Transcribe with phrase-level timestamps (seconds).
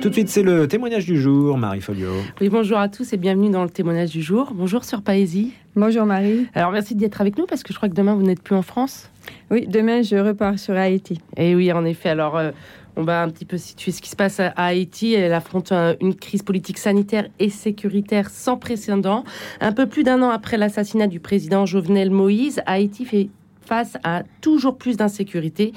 [0.00, 2.08] Tout de suite, c'est le témoignage du jour, Marie Folio.
[2.40, 4.52] Oui, bonjour à tous et bienvenue dans le témoignage du jour.
[4.54, 5.52] Bonjour sur Paésie.
[5.76, 6.46] Bonjour Marie.
[6.54, 8.62] Alors merci d'être avec nous parce que je crois que demain vous n'êtes plus en
[8.62, 9.10] France.
[9.50, 11.20] Oui, demain je repars sur Haïti.
[11.36, 12.08] Et oui, en effet.
[12.08, 12.50] Alors euh,
[12.96, 15.12] on va un petit peu situer ce qui se passe à Haïti.
[15.12, 19.24] Elle affronte une crise politique sanitaire et sécuritaire sans précédent.
[19.60, 23.28] Un peu plus d'un an après l'assassinat du président Jovenel Moïse, Haïti fait
[23.70, 25.72] face à toujours plus d'insécurité.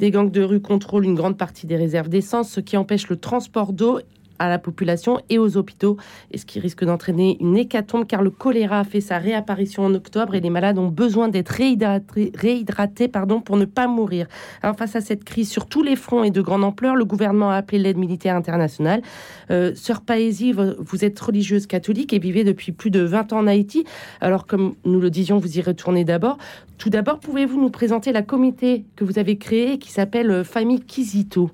[0.00, 3.16] Des gangs de rue contrôlent une grande partie des réserves d'essence, ce qui empêche le
[3.16, 4.00] transport d'eau
[4.38, 5.96] à la population et aux hôpitaux,
[6.30, 9.94] et ce qui risque d'entraîner une hécatombe car le choléra a fait sa réapparition en
[9.94, 14.26] octobre et les malades ont besoin d'être réhydratés, réhydratés pardon, pour ne pas mourir.
[14.62, 17.50] Alors face à cette crise sur tous les fronts et de grande ampleur, le gouvernement
[17.50, 19.02] a appelé l'aide militaire internationale.
[19.50, 23.46] Euh, Sœur Paesi, vous êtes religieuse catholique et vivez depuis plus de 20 ans en
[23.46, 23.84] Haïti.
[24.20, 26.38] Alors comme nous le disions, vous y retournez d'abord.
[26.78, 30.80] Tout d'abord, pouvez-vous nous présenter la comité que vous avez créée qui s'appelle euh, Famille
[30.80, 31.50] Kizito?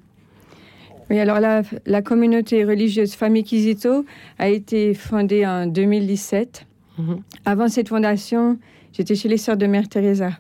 [1.13, 4.07] Oui, alors la, la, communauté religieuse Famille Kizito
[4.39, 6.65] a été fondée en 2017.
[6.97, 7.21] Mhm.
[7.45, 8.59] Avant cette fondation,
[8.95, 10.31] j'étais chez les Sœurs de Mère Teresa.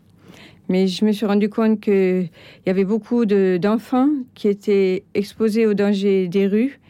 [0.70, 2.30] Mais je me suis rendu compte qu'il
[2.64, 6.80] y avait beaucoup d'enfants qui étaient exposés aux dangers des rues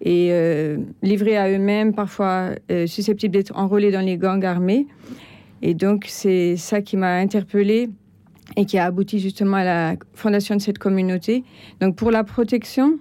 [0.00, 4.86] et euh, livrés à eux-mêmes, parfois euh, susceptibles d'être enrôlés dans les gangs armés.
[5.60, 7.90] Et donc, c'est ça qui m'a interpellée
[8.56, 11.42] et qui a abouti justement à la fondation de cette communauté.
[11.80, 13.00] Donc, pour la protection,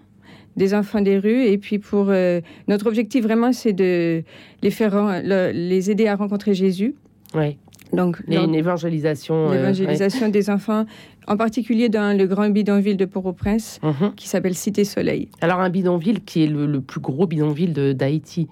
[0.56, 1.44] des enfants des rues.
[1.44, 4.24] Et puis pour euh, notre objectif vraiment, c'est de
[4.62, 6.96] les faire les aider à rencontrer Jésus.
[7.36, 7.58] Oui.
[7.92, 9.52] Donc une évangélisation.
[9.52, 10.86] Euh, l'évangélisation des enfants,
[11.28, 14.16] en particulier dans le grand bidonville de Port-au-Prince, mhm.
[14.16, 15.30] qui s'appelle Cité Soleil.
[15.42, 18.48] Alors un bidonville qui est le, plus gros bidonville d'Haïti.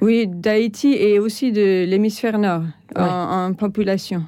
[0.00, 2.62] Oui, d'Haïti et aussi de l'hémisphère nord
[2.96, 4.22] en population.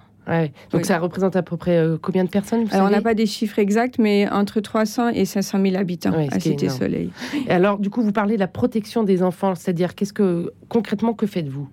[0.71, 3.27] Donc ça représente à peu près euh, combien de personnes alors, On n'a pas des
[3.27, 7.11] chiffres exacts, mais entre 300 et 500 000 habitants à Cité Soleil.
[7.49, 11.13] Et alors, du coup, vous parlez de la protection des enfants, c'est-à-dire qu'est-ce que concrètement
[11.13, 11.69] que faites-vous?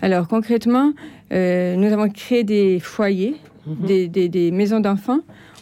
[0.00, 0.92] Alors concrètement,
[1.32, 3.36] euh, nous avons créé des foyers,
[3.66, 4.08] mhm.
[4.08, 5.20] des, maisons d'enfants.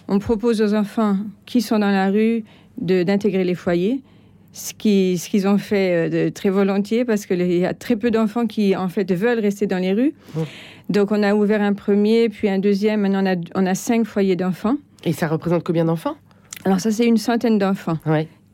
[0.09, 2.45] On propose aux enfants qui sont dans la rue
[2.79, 4.03] d'intégrer les foyers
[4.53, 7.97] ce qu'ils ce qu'ils ont fait euh, de très volontiers parce qu'il y a très
[7.97, 10.15] peu d'enfants qui en fait veulent rester dans les rues.
[10.35, 10.45] Mhm.
[10.89, 13.03] Donc on a ouvert un premier, puis un deuxième.
[13.03, 14.77] Maintenant on a, on a cinq foyers d'enfants.
[15.05, 16.17] Et ça représente combien d'enfants?
[16.65, 17.99] Alors ça c'est une centaine d'enfants.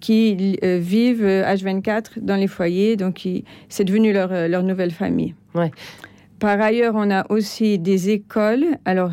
[0.00, 3.26] qui euh, vivent H24 euh, dans les foyers, donc
[3.68, 5.34] c'est devenu leur, euh, leur nouvelle famille.
[5.54, 5.70] Ouais.
[6.38, 8.66] Par ailleurs, on a aussi des écoles.
[8.84, 9.10] Alors,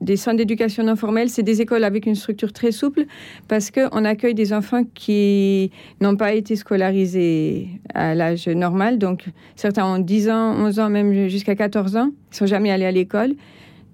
[0.00, 3.06] des centres d'éducation non formelle, c'est des écoles avec une structure très souple
[3.48, 5.70] parce qu'on accueille des enfants qui
[6.00, 8.98] n'ont pas été scolarisés à l'âge normal.
[8.98, 9.24] Donc,
[9.56, 12.10] certains ont 10 ans, 11 ans, même jusqu'à 14 ans.
[12.32, 13.34] Ils sont jamais allés à l'école.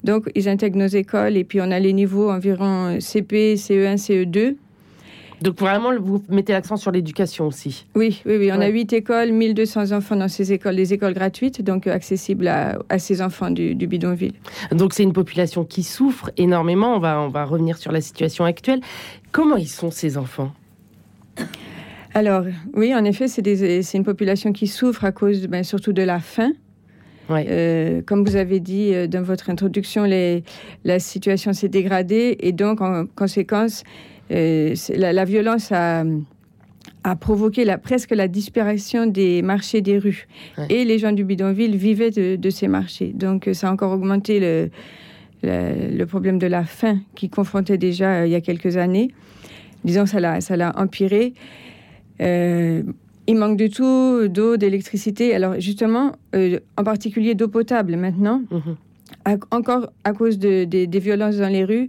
[0.03, 4.57] Donc, ils intègrent nos écoles et puis on a les niveaux environ CP, CE1, CE2.
[5.43, 7.87] Donc vraiment, vous mettez l'accent sur l'éducation aussi.
[7.95, 8.51] Oui, oui, oui.
[8.53, 12.99] On a huit écoles, 1200 enfants dans ces écoles, des écoles gratuites, donc accessibles à,
[12.99, 14.33] ces enfants du, bidonville.
[14.73, 16.97] Donc c'est une population qui souffre énormément.
[16.97, 18.81] On va, on va revenir sur la situation actuelle.
[19.33, 20.53] Comment ils sont ces enfants?
[22.15, 26.21] Alors, oui, en effet, c'est une population qui souffre à cause ben, surtout de la
[26.21, 26.53] faim.
[27.31, 30.45] Euh, comme vous avez dit euh, dans votre introduction, les,
[30.85, 33.83] la situation s'est dégradée et donc, en conséquence,
[34.31, 36.05] euh, la, violence a,
[37.21, 40.27] provoqué la, presque la disparition des marchés des rues.
[40.71, 43.13] Et les gens du bidonville vivaient de, ces marchés.
[43.15, 44.71] Donc ça a encore augmenté le,
[45.43, 49.11] le, problème de la faim qui confrontait déjà euh, il y a quelques années.
[49.85, 51.35] Disons, ça l'a, ça l'a empiré.
[52.23, 52.83] Euh,
[53.27, 55.35] il manque de tout, d'eau, d'électricité.
[55.35, 59.39] Alors justement, en particulier d'eau potable maintenant, mhm.
[59.51, 61.89] encore à cause de, des violences dans les rues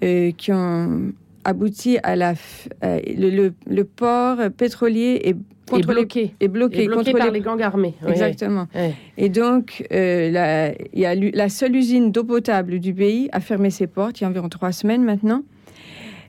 [0.00, 1.12] qui ont
[1.44, 2.34] abouti à la
[2.82, 5.36] le, le, port pétrolier est
[5.76, 6.34] bloqué.
[6.40, 7.40] est bloqué, bloqué par les...
[7.40, 7.94] gangs armés.
[8.06, 8.68] Exactement.
[9.16, 13.70] Et donc, euh, la, y a la seule usine d'eau potable du pays a fermé
[13.70, 15.42] ses portes il y a environ trois semaines maintenant.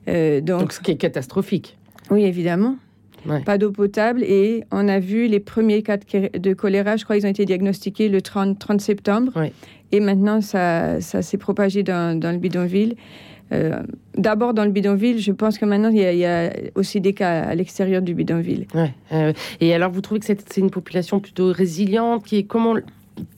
[0.07, 1.77] Euh, donc, ce qui est catastrophique.
[2.09, 2.75] Oui, évidemment.
[3.45, 7.25] Pas d'eau potable et on a vu les premiers cas de choléra, je crois ils
[7.25, 9.33] ont été diagnostiqués le 30, 30 septembre.
[9.91, 12.95] Et maintenant, ça, ça s'est propagé dans, dans le bidonville.
[13.51, 13.81] Euh,
[14.15, 17.55] d'abord dans le bidonville, je pense que maintenant il y, a, aussi des cas à
[17.55, 18.67] l'extérieur du bidonville.
[18.75, 22.75] Ouais, et alors vous trouvez que c'est une population plutôt résiliente qui est comment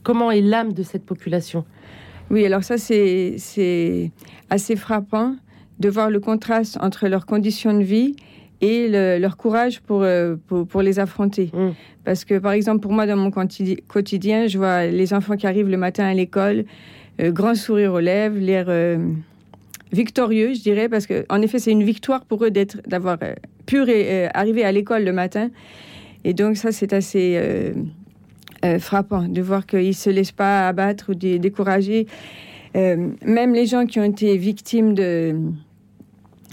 [0.04, 1.66] comment est l'âme de cette population?
[2.30, 4.12] Oui, alors ça c'est
[4.50, 5.36] assez frappant
[5.80, 8.16] de voir le contraste entre leurs conditions de vie
[8.62, 8.88] et
[9.19, 11.50] leur courage pour, euh, pour, pour, les affronter.
[11.52, 11.69] Mmh.
[12.06, 15.69] Parce que, par exemple, pour moi, dans mon quotidien, je vois les enfants qui arrivent
[15.69, 16.66] le matin à l'école,
[17.19, 18.68] euh, grand sourire aux lèvres, l'air
[19.91, 23.33] victorieux, je dirais, parce que en effet, c'est une victoire pour eux d'être, d'avoir euh,
[23.65, 23.79] pu
[24.33, 25.49] arriver à l'école le matin.
[26.23, 27.73] Et donc ça, c'est assez
[28.79, 32.05] frappant de voir qu'ils ne se laissent pas abattre ou décourager.
[32.75, 35.35] même les gens qui ont été victimes de,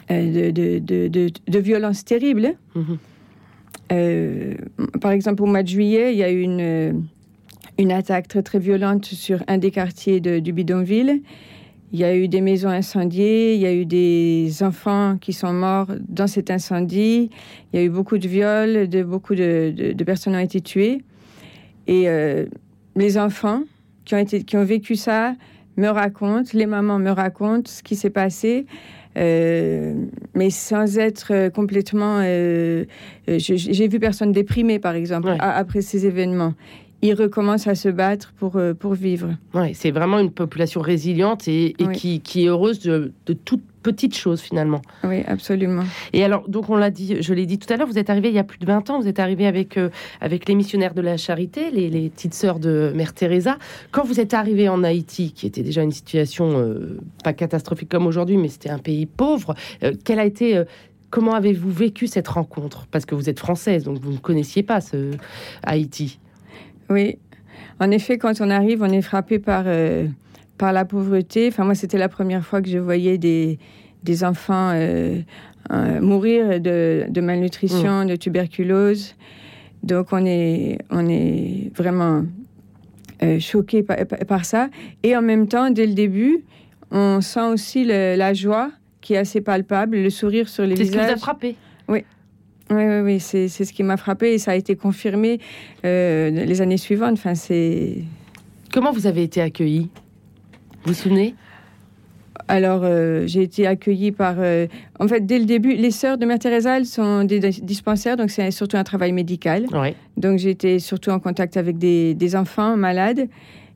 [0.09, 2.55] de, de, de, violences terribles.
[2.75, 4.57] Mm-hmm.
[5.01, 7.05] par exemple, au mois de juillet, il y a eu une
[7.79, 11.23] une attaque très très violente sur un des quartiers du bidonville.
[11.93, 15.53] Il y a eu des maisons incendiées, il y a eu des enfants qui sont
[15.53, 17.31] morts dans cet incendie,
[17.73, 21.03] il y a eu beaucoup de viols, de, beaucoup de, personnes ont été tuées.
[21.87, 22.47] Et euh,
[22.95, 23.63] les enfants
[24.05, 25.35] qui ont, été, qui ont vécu ça
[25.79, 28.67] me racontent, les mamans me racontent ce qui s'est passé.
[29.17, 29.95] Euh,
[30.35, 32.21] mais sans être complètement.
[32.23, 32.85] Euh,
[33.27, 36.55] j'ai vu personne déprimée, par exemple, après ces événements
[37.03, 39.35] ils recommencent à se battre pour, euh, pour vivre.
[39.55, 44.17] Ouais, c'est vraiment une population résiliente et, qui, qui, est heureuse de, de toutes petites
[44.17, 44.83] choses finalement.
[45.05, 45.85] Oui, absolument.
[46.13, 48.29] Et alors, donc on l'a dit, je l'ai dit tout à l'heure, vous êtes arrivé
[48.29, 49.91] il y a plus de 20 ans, vous êtes arrivé avec, euh,
[50.21, 53.59] avec les missionnaires de la charité, les, les, petites sœurs de Mère Teresa.
[53.93, 58.07] Quand vous êtes arrivé en Haïti, qui était déjà une situation euh, pas catastrophique comme
[58.07, 59.55] aujourd'hui, mais c'était un pays pauvre,
[60.05, 60.65] quelle a été
[61.11, 62.87] Comment avez-vous vécu cette rencontre?
[62.91, 65.13] Parce que vous êtes française, donc vous ne connaissiez pas ce
[65.63, 66.19] Haïti.
[66.91, 67.19] Oui,
[67.81, 70.07] en effet, quand on arrive, on est frappé par, euh,
[70.57, 71.49] par la pauvreté.
[71.49, 73.59] Enfin, moi, c'était la première fois que je voyais des,
[74.03, 75.21] des enfants euh,
[75.71, 78.09] euh, mourir de, de malnutrition, mm.
[78.09, 79.15] de tuberculose.
[79.83, 82.25] Donc, on est, on est vraiment
[83.41, 83.97] choqué par,
[84.27, 84.69] par, ça.
[85.03, 86.45] Et en même temps, dès le début,
[86.91, 88.71] on sent aussi la joie
[89.01, 90.87] qui est assez palpable, le sourire sur les visages.
[90.87, 91.57] C'est ce qui vous a frappé
[92.71, 92.85] Oui.
[92.85, 95.41] Oui, oui, c'est ce qui m'a frappé et ça a été confirmé
[95.85, 97.15] euh, les années suivantes.
[97.15, 97.99] Enfin, c'est.
[98.73, 99.89] Comment vous avez été accueilli
[100.85, 101.35] Vous vous souvenez?
[102.47, 104.37] Alors, euh, j'ai été accueillie par.
[104.39, 104.67] Euh,
[104.99, 108.31] en fait, dès le début, les sœurs de Mère Teresa, elles sont des dispensaires, donc
[108.31, 109.67] c'est surtout un travail médical.
[109.73, 109.95] Ouais.
[110.17, 113.29] Donc, j'étais surtout en contact avec des, des enfants malades.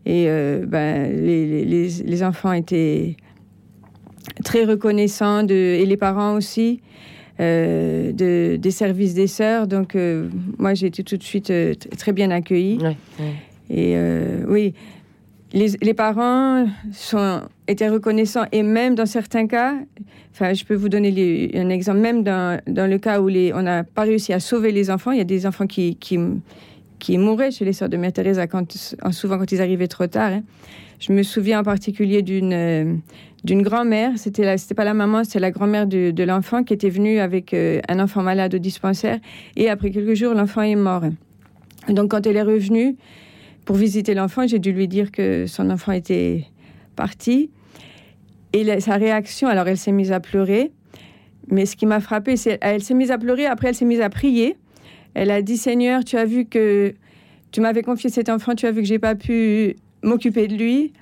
[0.05, 3.17] Et ben, les, les, les, enfants étaient
[4.45, 6.81] très reconnaissants, de, et les parents aussi.
[7.41, 9.67] Euh, de, des services des sœurs.
[9.67, 12.79] Donc, euh, moi, j'ai été tout de suite euh, très bien accueillie.
[13.71, 13.97] Et
[14.49, 14.75] oui,
[15.55, 19.77] les, les, parents sont, étaient reconnaissants et même dans certains cas,
[20.31, 23.63] enfin, je peux vous donner un exemple, même dans, dans le cas où les, on
[23.63, 26.19] n'a pas réussi à sauver les enfants, il y a des enfants qui, qui,
[26.99, 28.77] qui mouraient chez les sœurs de Mère Teresa quand,
[29.11, 30.33] souvent quand ils arrivaient trop tard.
[30.33, 30.43] Hein.
[31.01, 33.01] Je me souviens en particulier d'une
[33.45, 34.13] d'une grand-mère.
[34.17, 37.81] C'était pas la maman, c'était la grand-mère de, de l'enfant qui était venue avec euh,
[37.89, 39.19] un enfant malade au dispensaire.
[39.57, 41.05] Et après quelques jours, l'enfant est mort.
[41.89, 42.97] Donc quand elle est revenue
[43.65, 46.45] pour visiter l'enfant, j'ai dû lui dire que son enfant était
[46.97, 47.51] parti.
[48.53, 50.71] Et sa réaction, alors elle s'est mise à pleurer.
[51.49, 53.47] Mais ce qui m'a frappé, c'est elle s'est mise à pleurer.
[53.47, 54.57] Après, elle s'est mise à prier.
[55.15, 56.95] Elle a dit Seigneur, tu as vu que
[57.51, 60.93] tu m'avais confié cet enfant, tu as vu que j'ai pas pu m'occuper de lui.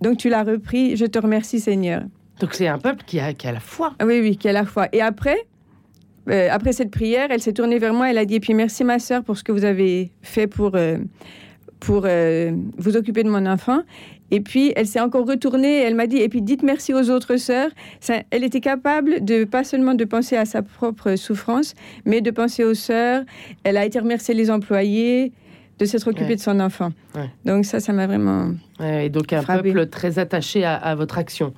[0.00, 0.96] Donc tu l'as repris.
[0.96, 2.02] Je te remercie, Seigneur.
[2.40, 3.94] Donc c'est un peuple qui a, qui a la foi.
[4.04, 4.88] Oui, oui, qui a la foi.
[4.92, 5.46] Et après,
[6.28, 8.10] euh, après cette prière, elle s'est tournée vers moi.
[8.10, 10.72] Elle a dit, et puis merci ma sœur pour ce que vous avez fait pour,
[10.74, 10.98] euh,
[11.80, 13.80] pour euh, vous occuper de mon enfant.
[14.30, 15.80] Et puis, elle s'est encore retournée.
[15.80, 17.70] Elle m'a dit, et puis dites merci aux autres sœurs.
[18.30, 21.74] elle était capable de pas seulement de penser à sa propre souffrance,
[22.04, 23.24] mais de penser aux sœurs.
[23.64, 25.32] Elle a été remercier les employés
[25.78, 26.92] de s'être occupé de son enfant.
[27.44, 28.52] Donc ça, ça m'a vraiment.
[28.80, 31.52] et donc un peuple très attaché à, votre action.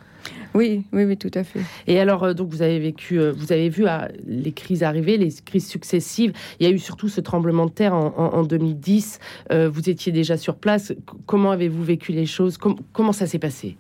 [0.55, 1.61] Oui, oui, oui, tout à fait.
[1.87, 5.17] Et alors, euh, donc vous avez vécu, euh, vous avez vu ah, les crises arriver,
[5.17, 6.33] les crises successives.
[6.59, 9.21] Il y a eu surtout ce tremblement de terre en, 2010.
[9.53, 10.93] Euh, vous étiez déjà sur place.
[11.27, 12.59] comment avez-vous vécu les choses?
[12.93, 13.77] Comment ça s'est passé?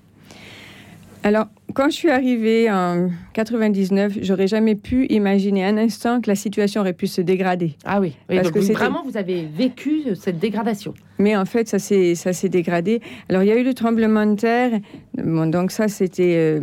[1.22, 6.34] Alors, quand je suis arrivée en 99, j'aurais jamais pu imaginer un instant que la
[6.34, 7.76] situation aurait pu se dégrader.
[7.84, 10.94] Ah oui, parce que vraiment vous avez vécu cette dégradation.
[11.18, 13.00] Mais en fait, ça s'est ça s'est dégradé.
[13.28, 14.80] Alors, il y a eu le tremblement de terre.
[15.22, 16.60] Bon, donc ça, c'était euh,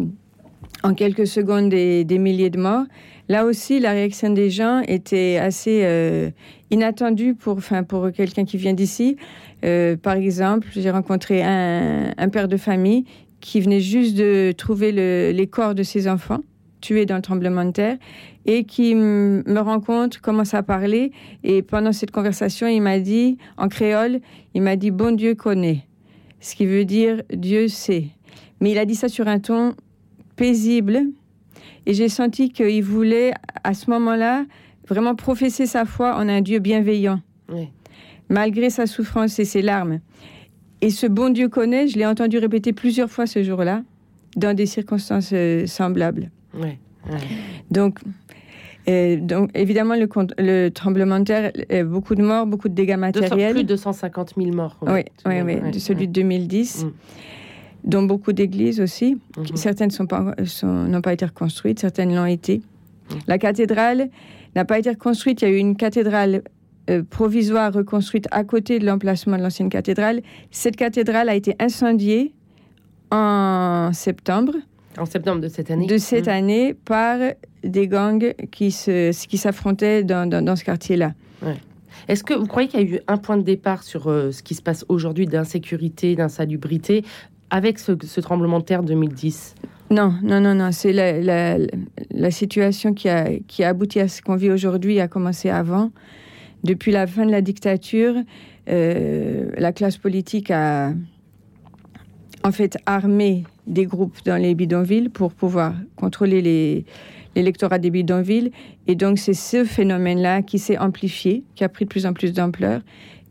[0.84, 2.86] en quelques secondes des, milliers de morts.
[3.30, 6.32] Là aussi, la réaction des gens était assez euh,
[6.72, 9.18] inattendue pour, enfin, pour quelqu'un qui vient d'ici.
[9.66, 13.06] Euh, par exemple, j'ai rencontré un, un, père de famille
[13.40, 14.92] qui venait juste de trouver
[15.34, 16.42] les corps de ses enfants
[16.82, 17.98] tués dans le tremblement de terre
[18.46, 21.12] et qui me rencontre, commence à parler
[21.44, 24.20] et pendant cette conversation, il m'a dit en créole,
[24.54, 25.86] il m'a dit bon Dieu connaît,
[26.40, 28.08] ce qui veut dire Dieu sait.
[28.62, 29.74] Mais il a dit ça sur un ton
[30.36, 31.02] paisible
[31.86, 34.46] et j'ai senti qu'il voulait à ce moment-là
[34.88, 37.22] vraiment professer sa foi en un Dieu bienveillant.
[38.30, 40.00] Malgré sa souffrance et ses larmes.
[40.82, 43.84] Et ce bon Dieu connaît, je l'ai entendu répéter plusieurs fois ce jour-là,
[44.36, 46.30] dans des circonstances euh, semblables.
[47.72, 48.00] Donc,
[48.86, 50.08] Et donc, évidemment, le,
[50.38, 51.52] le, tremblement de terre,
[51.86, 53.54] beaucoup de morts, beaucoup de dégâts matériels.
[53.54, 54.78] plus de 250 000 morts.
[54.82, 56.86] Oui, oui, oui, celui de 2010.
[56.86, 56.92] Mm.
[57.84, 59.18] Dont beaucoup d'églises aussi.
[59.38, 59.56] Mm-hmm.
[59.56, 62.58] Certaines n'ont pas, sont, pas été reconstruites, certaines l'ont été.
[62.58, 63.14] Mm.
[63.28, 64.10] La cathédrale
[64.56, 65.42] n'a pas été reconstruite.
[65.42, 66.42] Il y a eu une cathédrale
[66.90, 70.22] euh, provisoire reconstruite à côté de l'emplacement de l'ancienne cathédrale.
[70.52, 72.34] Cette cathédrale a été incendiée
[73.12, 74.54] en septembre.
[74.98, 76.30] En septembre de cette année De cette mmh.
[76.30, 77.20] année par
[77.64, 81.14] des gangs qui, se, qui s'affrontaient dans, dans, ce quartier-là.
[82.08, 84.42] Est-ce que vous croyez qu'il y a eu un point de départ sur euh, ce
[84.42, 87.04] qui se passe aujourd'hui d'insécurité, d'insalubrité
[87.50, 89.56] avec ce, ce, tremblement de terre 2010
[89.92, 90.72] Non, non, non, non.
[90.72, 91.58] C'est la, la,
[92.12, 95.92] la, situation qui a, qui a abouti à ce qu'on vit aujourd'hui a commencé avant.
[96.68, 98.16] Depuis la fin de la dictature,
[98.70, 100.92] euh, la classe politique a
[102.44, 106.84] en fait armé des groupes dans les bidonvilles pour pouvoir contrôler
[107.38, 108.52] l'électorat des bidonvilles.
[108.86, 112.34] Et donc, c'est ce phénomène-là qui s'est amplifié, qui a pris de plus en plus
[112.34, 112.82] d'ampleur.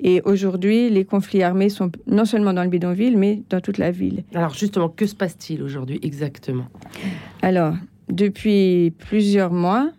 [0.00, 3.90] Et aujourd'hui, les conflits armés sont non seulement dans le bidonville, mais dans toute la
[3.90, 4.25] ville.
[4.35, 6.69] Alors, justement, que se passe-t-il aujourd'hui exactement?
[7.43, 7.75] Alors,
[8.09, 9.93] depuis plusieurs mois,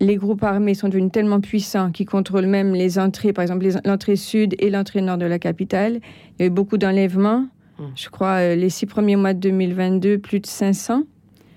[0.00, 4.16] les groupes armés sont devenus tellement puissants qu'ils contrôlent même les entrées, par exemple l'entrée
[4.16, 6.00] sud et l'entrée nord de la capitale.
[6.38, 7.46] Il y a eu beaucoup d'enlèvements.
[7.78, 7.92] Hum.
[7.94, 11.02] Je crois euh, les six premiers mois de 2022, plus de 500.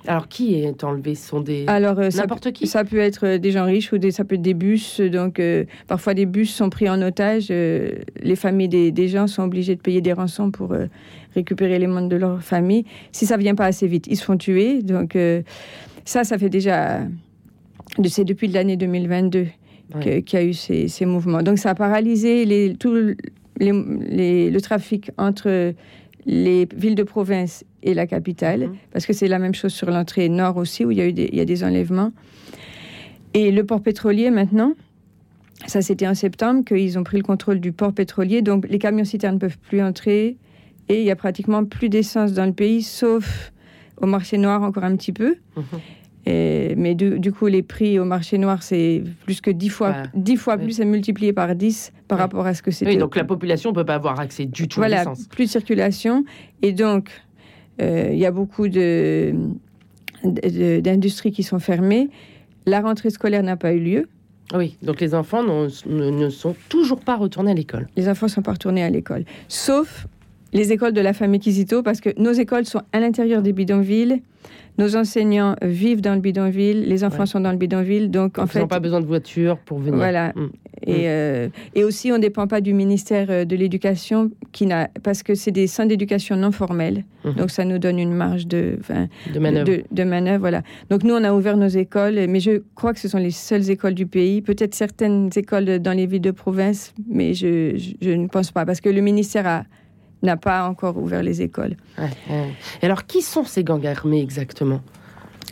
[0.05, 1.15] Alors, qui est enlevé?
[1.15, 1.63] Ce sont des.
[1.67, 2.67] Alors, euh, n'importe qui?
[2.67, 4.99] Ça peut être euh, des gens riches ou des, ça peut être des bus.
[4.99, 5.41] Donc,
[5.87, 7.47] parfois, des bus sont pris en otage.
[7.47, 10.75] les familles des, gens sont obligées de payer des rançons pour
[11.33, 12.83] récupérer les membres de leur famille.
[13.13, 14.81] Si ça vient pas assez vite, ils se font tuer.
[14.83, 15.17] Donc,
[16.03, 16.99] ça, ça fait déjà
[18.05, 19.47] c'est depuis l'année 2022
[20.01, 21.43] qu'il y a eu ces, mouvements.
[21.43, 22.93] Donc ça a paralysé les, tout
[23.59, 25.73] le trafic entre
[26.25, 28.75] les villes de province et la capitale, mhm.
[28.91, 31.13] parce que c'est la même chose sur l'entrée nord aussi, où il y a eu
[31.13, 32.11] des, il y a des enlèvements.
[33.33, 34.73] Et le port pétrolier maintenant,
[35.67, 39.05] ça c'était en septembre qu'ils ont pris le contrôle du port pétrolier, donc les camions
[39.05, 40.37] citernes ne peuvent plus entrer,
[40.89, 43.51] et il y a pratiquement plus d'essence dans le pays, sauf
[43.97, 45.35] au marché noir encore un petit peu.
[46.25, 49.95] Mais du, coup, les prix au marché noir, c'est plus que 10 fois,
[50.37, 52.91] fois plus, c'est multiplié par 10 par rapport à ce que c'était.
[52.91, 55.27] Oui, donc la population ne peut pas avoir accès du tout voilà, à l'essence.
[55.27, 56.25] plus de circulation.
[56.61, 57.09] Et donc,
[57.81, 59.33] euh, il y a beaucoup de,
[60.23, 62.09] d'industries qui sont fermées.
[62.65, 64.09] La rentrée scolaire n'a pas eu lieu.
[64.53, 67.87] Oui, donc les enfants ne, sont toujours pas retournés à l'école.
[67.95, 69.25] Les enfants ne sont pas retournés à l'école.
[69.47, 70.07] Sauf
[70.53, 74.21] les écoles de la famille Kizito, parce que nos écoles sont à l'intérieur des bidonvilles.
[74.79, 78.59] Nos enseignants vivent dans le bidonville, les enfants sont dans le bidonville, donc, en fait,
[78.59, 79.97] ils n'ont pas besoin de voiture pour venir.
[79.97, 80.29] Voilà.
[80.29, 80.49] Mm.
[80.85, 81.01] Et, mm.
[81.03, 85.21] Euh, et, aussi, on ne dépend pas du ministère euh, de l'Éducation, qui n'a, parce
[85.21, 87.03] que c'est des centres d'éducation non formels.
[87.23, 87.35] Mm-hmm.
[87.35, 88.79] Donc, ça nous donne une marge de,
[89.31, 89.69] de manœuvre.
[89.91, 90.39] De, manœuvre.
[90.39, 90.63] voilà.
[90.89, 93.69] Donc, nous, on a ouvert nos écoles, mais je crois que ce sont les seules
[93.69, 94.41] écoles du pays.
[94.41, 98.81] Peut-être certaines écoles dans les villes de province, mais je, je ne pense pas, parce
[98.81, 99.65] que le ministère a
[100.23, 101.75] n'a pas encore ouvert les écoles.
[102.81, 104.81] Et alors, qui sont ces gangs armés exactement?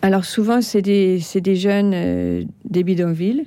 [0.02, 3.46] Alors, souvent, c'est des, des, jeunes euh, des bidonvilles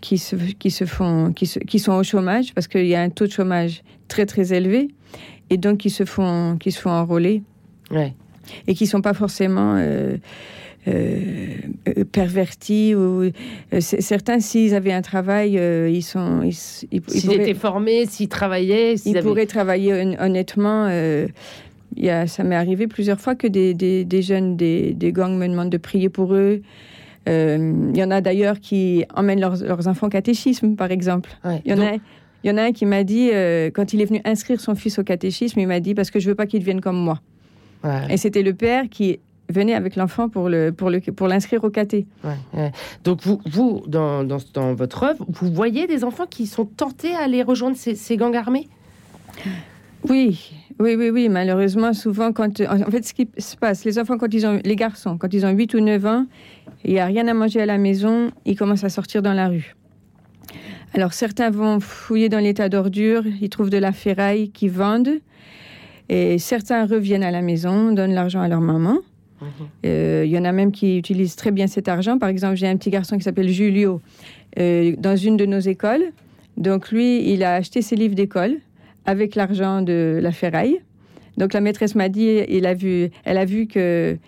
[0.00, 3.10] qui, se, qui, se font, qui, qui sont au chômage parce qu'il y a un
[3.10, 4.88] taux de chômage très, très élevé
[5.50, 7.42] et donc qui se font, qui se font enrôler.
[8.66, 9.74] Et qui ne sont pas forcément.
[9.76, 10.16] Euh,
[10.84, 13.30] pervertis ou euh,
[13.80, 20.16] certains s'ils avaient un travail ils sont ils, étaient formés s'ils travaillaient ils pourraient travailler
[20.18, 24.94] honnêtement il y a, ça m'est arrivé plusieurs fois que des, des, des jeunes des,
[24.94, 26.62] des, gangs me demandent de prier pour eux.
[27.26, 31.30] Il y en a d'ailleurs qui emmènent leurs, leurs enfants au catéchisme par exemple.
[31.64, 31.92] Il y en a
[32.44, 33.30] il y en a un qui m'a dit,
[33.74, 36.28] quand il est venu inscrire son fils au catéchisme, il m'a dit parce que je
[36.28, 37.20] veux pas qu'il devienne comme moi.
[38.08, 39.20] Et c'était le père qui
[39.52, 42.06] venez avec l'enfant pour le pour le pour l'inscrire au caté.
[43.04, 47.14] Donc vous vous dans, dans, dans, votre œuvre, vous voyez des enfants qui sont tentés
[47.14, 48.68] à aller rejoindre ces, ces gangs armés?
[50.08, 51.28] Oui, oui, oui, oui.
[51.28, 54.76] Malheureusement, souvent quand en fait ce qui se passe, les enfants quand ils ont les
[54.76, 56.26] garçons quand ils ont 8 ou 9 ans,
[56.84, 59.48] il y a rien à manger à la maison, ils commencent à sortir dans la
[59.48, 59.76] rue.
[60.94, 65.20] Alors certains vont fouiller dans l'état d'ordure, ils trouvent de la ferraille qu'ils vendent.
[66.08, 68.98] Et certains reviennent à la maison, donnent l'argent à leur maman.
[69.82, 72.18] Il euh, y en a même qui utilisent très bien cet argent.
[72.18, 74.00] Par exemple, j'ai un petit garçon qui s'appelle Julio
[74.58, 76.12] euh, dans une de nos écoles.
[76.56, 78.56] Donc lui, il a acheté ses livres d'école
[79.04, 80.80] avec l'argent de la ferraille.
[81.36, 84.18] Donc la maîtresse m'a dit, il a vu, elle a vu que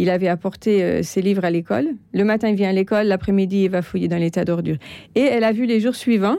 [0.00, 1.88] il avait apporté euh, ses livres à l'école.
[2.14, 4.76] Le matin, il vient à l'école, l'après-midi, il va fouiller dans l'état d'ordure.
[5.14, 6.38] Et elle a vu les jours suivants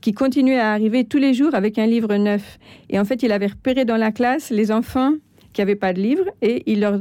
[0.00, 2.58] qui continuait à arriver tous les jours avec un livre neuf.
[2.90, 5.12] Et en fait, il avait repéré dans la classe les enfants
[5.52, 7.00] qui n'avaient pas de livre et il leur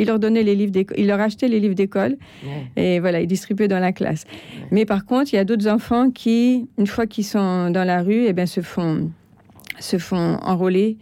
[0.00, 2.16] il leur donnait les livres il leur achetait les livres d'école
[2.76, 4.24] et voilà, il distribuait dans la classe.
[4.70, 8.02] Mais par contre, il y a d'autres enfants qui, une fois qu'ils sont dans la
[8.02, 9.10] rue, eh bien, se font
[9.78, 10.98] se font enrôler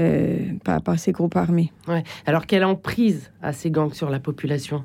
[0.00, 1.72] euh, par, par, ces groupes armés.
[1.88, 2.02] Ouais.
[2.24, 4.84] Alors, quelle emprise a ces gangs sur la population?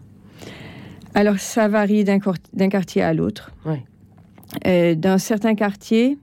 [1.13, 3.51] Alors, ça varie d'un quartier à l'autre.
[4.65, 6.17] Euh, dans certains quartiers,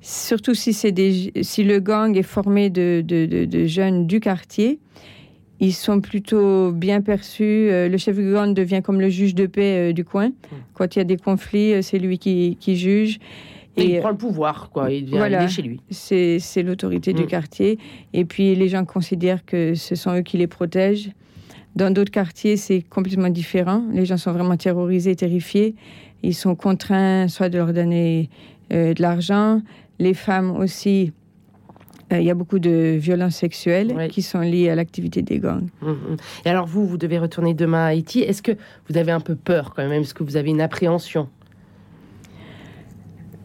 [0.00, 4.80] surtout si, des, si le gang est formé de, de, de, jeunes du quartier,
[5.60, 7.68] ils sont plutôt bien perçus.
[7.70, 10.30] Euh, le chef du gang devient comme le juge de paix du coin.
[10.74, 13.18] Quand il y a des conflits, c'est lui qui, qui juge.
[13.76, 14.90] Et, il prend le pouvoir, quoi.
[14.90, 15.80] Il, vient, chez lui.
[15.90, 17.26] C'est, l'autorité du mm.
[17.26, 17.78] quartier.
[18.12, 21.10] Et puis les gens considèrent que ce sont eux qui les protègent.
[21.74, 23.82] Dans d'autres quartiers, c'est complètement différent.
[23.92, 25.74] Les gens sont vraiment terrorisés, terrifiés.
[26.22, 28.30] Ils sont contraints soit de leur donner
[28.72, 29.60] euh, de l'argent.
[29.98, 31.12] Les femmes aussi.
[32.12, 35.68] Euh, il y a beaucoup de violences sexuelles qui sont liées à l'activité des gangs.
[35.80, 36.16] Mm, mm.
[36.44, 38.20] Et alors vous, vous devez retourner demain à Haïti.
[38.20, 38.52] Est-ce que
[38.88, 40.02] vous avez un peu peur quand même?
[40.02, 41.28] Est-ce que vous avez une appréhension?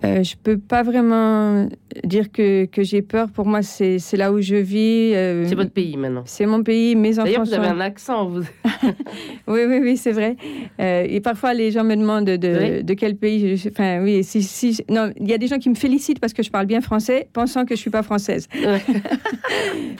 [0.10, 1.68] Euh, je peux pas vraiment
[2.04, 3.30] dire que, que j'ai peur.
[3.30, 5.13] Pour moi, c'est là où je vis.
[5.16, 6.24] Euh, c'est votre pays maintenant.
[6.25, 6.96] C'est mon pays.
[6.96, 7.25] Mes enfants.
[7.25, 8.25] D'ailleurs, vous avez un accent.
[8.28, 8.42] Vous...
[9.48, 10.36] oui, oui, oui, c'est vrai.
[10.80, 13.58] Euh, et parfois, les gens me demandent de, de, quel pays.
[13.58, 14.24] Je, enfin, oui.
[14.24, 16.66] Si, si, non, il y a des gens qui me félicitent parce que je parle
[16.66, 18.48] bien français, pensant que je suis pas française.
[18.54, 18.80] Ben,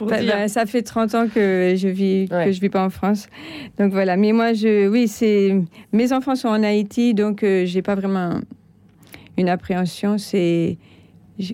[0.00, 3.28] ben, ça fait 30 ans que je vis que je vis pas en France.
[3.78, 4.16] Donc voilà.
[4.16, 5.56] Mais moi, je, oui, c'est
[5.92, 8.40] mes enfants sont en Haïti, donc j'ai pas vraiment
[9.40, 10.78] une appréhension, c'est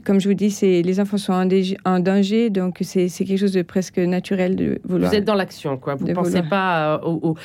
[0.05, 3.63] comme je vous dis, c'est les enfants sont en, danger, donc c'est quelque chose de
[3.63, 5.11] presque naturel de vouloir.
[5.11, 5.95] Vous êtes dans l'action, quoi.
[5.95, 7.37] Vous ne pensez pas euh, au,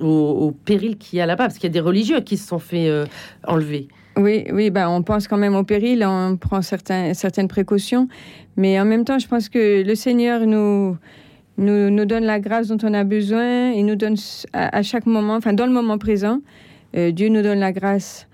[0.00, 2.58] au, péril qu'il y a là-bas, parce qu'il y a des religieux qui se sont
[2.58, 3.06] fait euh,
[3.46, 3.88] enlever.
[4.16, 8.08] Oui, oui, ben on pense quand même au péril, on prend certains, certaines précautions,
[8.56, 10.96] mais en même temps, je pense que le Seigneur nous,
[11.58, 14.16] nous, nous donne la grâce dont on a besoin, il nous donne
[14.54, 16.40] à, chaque moment, enfin dans le moment présent,
[16.96, 18.26] euh, Dieu nous donne la grâce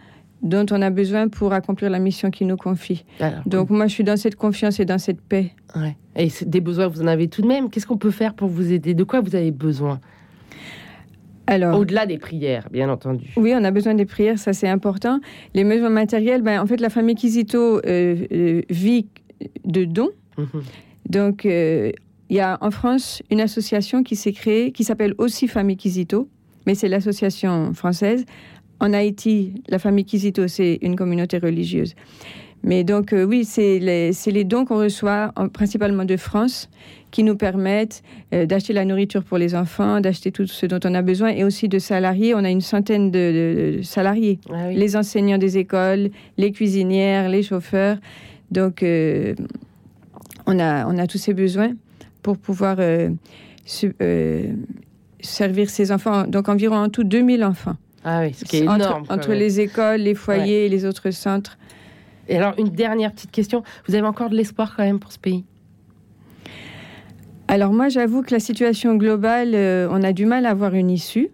[0.42, 3.04] dont on a besoin pour accomplir la mission qu'il nous confie.
[3.46, 5.52] Donc moi, je suis dans cette confiance et dans cette paix.
[5.76, 5.96] Ouais.
[6.16, 7.70] Et des besoins, vous en avez tout de même.
[7.70, 8.94] Qu'est-ce qu'on peut faire pour vous aider?
[8.94, 10.00] De quoi vous avez besoin?
[11.46, 13.32] Alors, Au-delà des prières, bien entendu.
[13.36, 15.20] Oui, on a besoin des prières, ça c'est important.
[15.54, 17.80] Les besoins matériels, ben, en fait, la famille Kizito euh,
[18.32, 19.08] euh, vit
[19.64, 20.10] de dons.
[20.38, 20.62] Mhm.
[21.08, 21.90] Donc, euh,
[22.30, 26.28] il y a en France une association qui s'est créée, qui s'appelle aussi Famille Kizito,
[26.66, 28.24] mais c'est l'association française,
[28.82, 31.94] en Haïti, la famille Kizito, c'est une communauté religieuse.
[32.64, 36.68] Mais donc, euh, oui, c'est les, les, dons qu'on reçoit principalement de France
[37.12, 38.02] qui nous permettent
[38.34, 41.44] euh, d'acheter la nourriture pour les enfants, d'acheter tout ce dont on a besoin et
[41.44, 42.34] aussi de salariés.
[42.34, 44.40] On a une centaine de, salariés.
[44.52, 47.98] Ah les enseignants des écoles, les cuisinières, les chauffeurs.
[48.50, 49.34] Donc, euh,
[50.46, 51.72] on, a, on a tous ces besoins
[52.22, 52.78] pour pouvoir
[55.20, 56.26] servir ces enfants.
[56.26, 57.76] Donc, environ en tout 2000 enfants.
[58.04, 59.04] Ah oui, ce qui est énorme.
[59.08, 61.58] Entre, les écoles, les foyers et les autres centres.
[62.28, 63.62] Et alors, une dernière petite question.
[63.86, 65.44] Vous avez encore de l'espoir quand même pour ce pays?
[67.48, 70.90] Alors moi, j'avoue que la situation globale, euh, on a du mal à voir une
[70.90, 71.30] issue.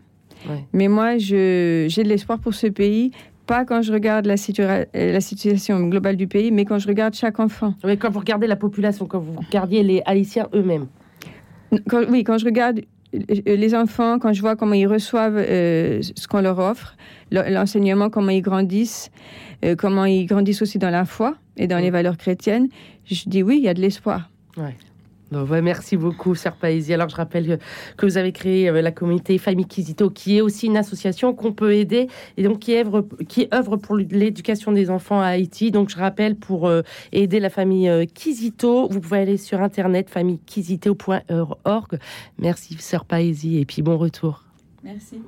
[0.72, 3.10] Mais moi, j'ai de l'espoir pour ce pays,
[3.46, 7.14] pas quand je regarde la, euh, la, situation globale du pays, mais quand je regarde
[7.14, 7.74] chaque enfant.
[7.84, 10.86] Mais quand vous regardez la population, quand vous regardiez les Haïtiens eux-mêmes.
[12.10, 12.80] oui, quand je regarde
[13.12, 16.96] les enfants, quand je vois comment ils reçoivent euh, ce qu'on leur offre,
[17.30, 19.10] l'enseignement, comment ils grandissent,
[19.64, 22.68] euh, comment ils grandissent aussi dans la foi et dans les valeurs chrétiennes,
[23.06, 24.30] je dis oui, il y a de l'espoir.
[24.56, 24.74] Ouais
[25.30, 26.94] merci beaucoup, Sœur Paésie.
[26.94, 27.58] Alors, je rappelle
[27.96, 31.52] que vous avez créé euh, la communauté Famille Kizito, qui est aussi une association qu'on
[31.52, 35.70] peut aider et donc qui œuvre, pour l'éducation des enfants à Haïti.
[35.70, 40.10] Donc, je rappelle, pour euh, aider la famille euh, Kizito, vous pouvez aller sur internet
[40.10, 41.98] famillekizito.org.
[42.38, 44.44] Merci, Sœur Paésie, et puis bon retour.
[44.82, 45.20] Merci.